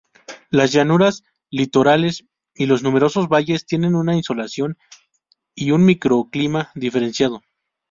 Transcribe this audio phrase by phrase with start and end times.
[0.49, 1.21] Las llanuras
[1.51, 4.79] litorales y los numerosos valles tienen una insolación
[5.53, 7.43] y un microclima diferenciado.